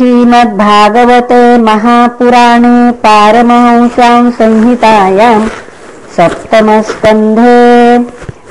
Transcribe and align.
श्रीमद्भागवते 0.00 1.38
महापुराणे 1.62 2.76
पारमहंस्यां 3.00 4.20
संहितायां 4.36 5.40
सप्तमस्कन्धे 6.16 7.56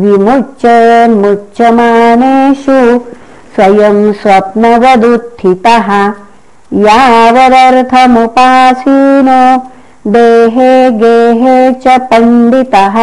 विमुच्यन्मुच्यमानेषु 0.02 2.78
स्वयं 3.54 3.98
स्वप्नवदुत्थितः। 4.12 5.88
यावदर्थमुपासीनो 6.88 9.40
देहे 10.12 10.72
गेहे 11.00 11.56
च 11.72 11.84
पण्डितः। 12.10 12.96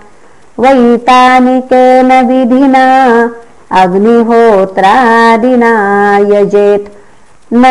वैतानिकेन 0.59 2.27
विधिना 2.27 2.85
अग्निहोत्रादिना 3.71 5.71
यजेत्। 6.17 6.89
न 7.53 7.65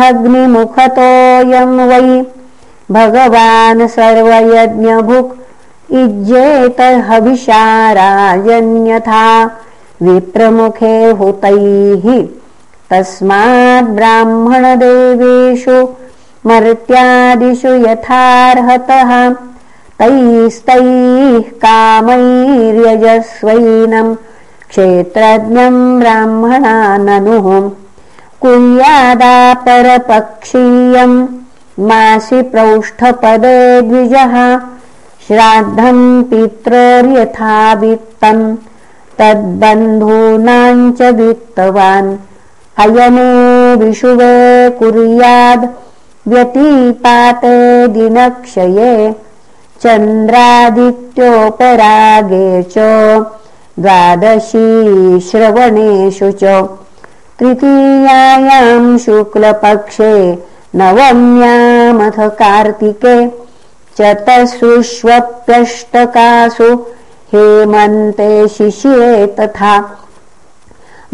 ह्यग्निमुखतोऽयं 0.00 1.88
वै। 1.88 2.24
भगवान् 2.90 3.88
सर्वयज्ञभुक् 3.88 5.39
इज्येत 5.98 6.80
हविषाराजन्यथा 7.08 9.22
विप्रमुखे 10.02 10.94
हुतैः 11.20 12.04
तस्माद्ब्राह्मणदेवेषु 12.90 15.76
मर्त्यादिषु 16.48 17.72
यथार्हतः 17.86 19.10
तैस्तैः 20.00 21.48
कामैर्यजस्वैनम् 21.64 22.12
क्षेत्रज्ञं 24.70 25.76
ब्राह्मणा 26.00 26.76
ननुः 27.06 27.46
कुर्यादापरपक्षीयं 28.42 31.12
मासि 31.88 32.40
प्रौष्ठपदे 32.52 33.58
द्विजः 33.88 34.34
श्राद्धं 35.30 36.22
पित्रोर्यथा 36.22 37.72
वित्तं 37.72 38.54
तद्बन्धूनां 39.18 40.92
च 40.92 41.00
वित्तवान्। 41.18 42.16
अयने 42.82 43.30
विषुवे 43.84 44.36
कुर्याद् 44.78 45.66
व्यतीपाते 46.28 47.56
दिनक्षये 47.88 49.12
चन्द्रादित्योपरागे 49.82 52.62
च 52.62 52.74
द्वादशी 53.78 55.20
श्रवणेषु 55.20 56.30
च। 56.32 56.44
तृतीयायां 57.40 58.98
शुक्लपक्षे 58.98 60.14
नवम्यामथ 60.76 62.18
कार्तिके 62.40 63.39
चतसुष्वप्यष्टकासु 64.00 66.86
हेमन्ते 67.32 68.48
शिशिरे 68.48 69.26
तथा। 69.26 69.98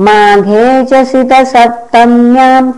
माघे 0.01 0.85
च 0.85 1.07
सितसप्तम्याम् 1.07 2.73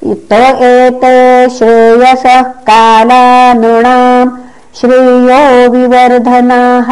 इत 0.03 0.33
एते 0.33 1.17
श्रेयसः 1.51 2.43
काला 2.69 3.53
नृणाम् 3.53 4.31
श्रेयो 4.81 5.41
विवर्धनाः। 5.73 6.91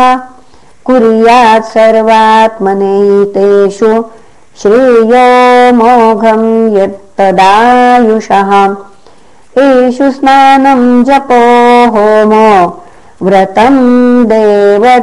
कुर्यात् 0.87 1.65
सर्वात्मनेतेषु 1.65 3.93
श्रेयो 4.63 5.27
मोघम् 5.81 6.49
यत्तदायुषः। 6.79 8.51
एषु 9.63 10.07
स्नानम् 10.11 11.05
जपो 11.05 11.43
होमो 11.97 12.51
व्रतम् 13.25 13.83
देवद्विजार्चनम् 14.31 14.95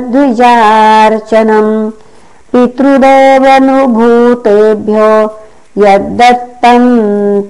पितृदेवनुभूतेभ्यो 2.51 5.09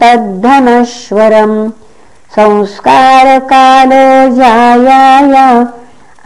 तद्धनश्वरम् 0.01 1.57
संस्कारकालो 2.35 4.05
जायाय 4.35 5.35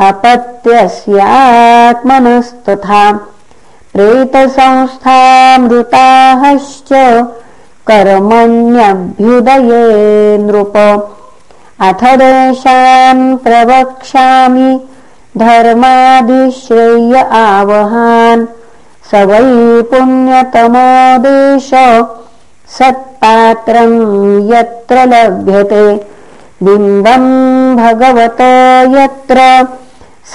अपत्यस्यात्मनस्तथा। 0.08 3.04
प्रेतसंस्थामृताहश्च 3.94 6.92
कर्मण्यभ्युदये 7.90 9.84
नृप 10.46 10.76
अथ 11.82 11.94
देशान् 11.94 13.38
प्रवक्ष्यामि 13.38 14.80
धर्मादिश्रेय 15.38 17.18
आवहान्। 17.18 18.46
स 19.12 19.14
वै 19.14 19.82
पुण्यतमो 19.82 21.18
देश 21.26 21.72
सत्पात्रम् 22.78 24.54
यत्र 24.54 24.96
लभ्यते। 24.96 26.06
बिम्बम् 26.64 27.78
भगवत 27.78 28.38
यत्र 28.96 29.68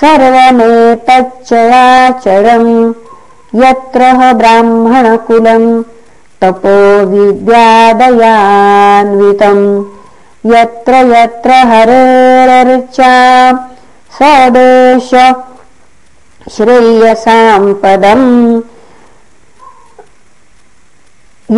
सर्वमेतच्चयाचरम्। 0.00 2.94
यत्र 3.54 4.32
ब्राह्मणकुलम् 4.32 5.82
तपो 6.42 7.06
विद्यादयान्वितम् 7.06 9.99
यत्र 10.46 10.94
यत्र 10.94 11.50
हरेरर्चा 11.50 13.12
सदेश 14.18 15.10
श्रेयसाम् 16.54 17.74
पदम् 17.74 18.62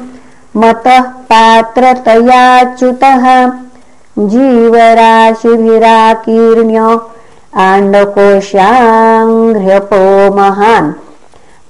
मतः 0.57 1.01
पात्रतयाच्युतः 1.29 3.25
जीवराशिभिराकीर्ण्य 4.31 6.79
आण्डकोशाङ्घ्र्यपो 7.65 10.01
महान्। 10.35 10.89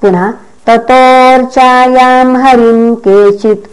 पुनः 0.00 0.30
ततोर्चायां 0.66 2.28
हरिं 2.42 2.94
केचित् 2.94 3.68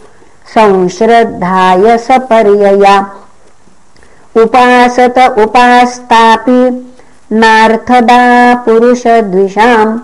संश्रद्धाय 0.54 1.98
सपर्यया। 1.98 2.96
उपासत 4.42 5.18
उपास्तापि 5.38 6.60
नार्थदा 7.32 8.22
पुरुषद्विषाम् 8.54 9.98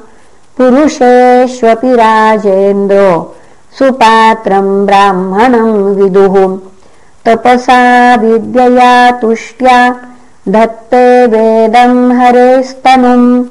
पुरुषेष्वपि 0.57 1.95
राजेन्द्रो 1.95 3.37
सुपात्रम् 3.79 4.87
ब्राह्मणम् 4.87 5.95
विदुः। 5.97 6.37
तपसा 7.25 7.83
विद्यया 8.15 9.11
तुष्ट्या 9.11 9.79
धत्ते 10.53 11.27
वेदम् 11.27 12.13
हरेस्तनुम् 12.13 13.45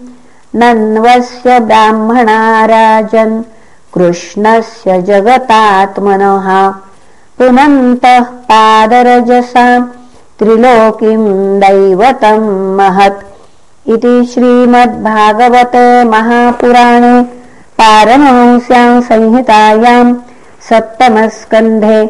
नन्वस्य 0.55 1.59
ब्राह्मणा 1.59 2.65
राजन् 2.65 3.43
कृष्णस्य 3.93 5.01
जगतात्मनः। 5.01 6.69
पुनन्तः 7.37 8.23
पादरजसा। 8.23 9.79
त्रिलोकीम् 10.39 11.59
दैवतम् 11.59 12.77
महत्। 12.77 13.25
इति 13.89 14.25
श्रीमद्भागवते 14.25 16.03
महापुराणे 16.03 17.21
पारमहंस्याम् 17.79 19.01
संहितायाम् 19.01 20.15
सप्तमस्कन्धे 20.69 22.07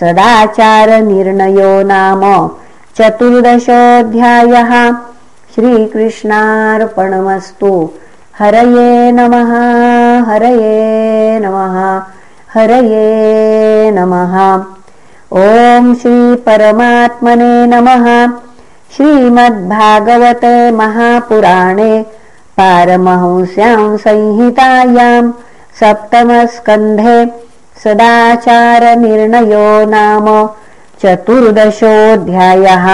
सदाचारनिर्णयो 0.00 1.82
नाम 1.82 2.22
चतुर्दशोऽध्यायः 2.98 4.72
श्रीकृष्णार्पणमस्तु। 5.54 6.30
हरये 8.38 9.12
नमः 9.12 9.52
हरये 10.28 11.38
नमः 11.44 11.76
हरये 12.54 13.90
नमः। 13.96 14.34
ॐ 15.42 15.94
श्रीपरमात्मने 16.02 17.54
नमः। 17.72 18.06
श्रीमद्भागवते 18.96 20.54
महापुराणे 20.80 21.92
पारमहंस्यां 22.58 23.82
संहितायां 24.04 25.24
सप्तमस्कन्धे 25.80 27.18
सदाचारनिर्णयो 27.84 29.68
नाम 29.94 30.26
चतुर्दशोऽध्यायः 31.02 32.86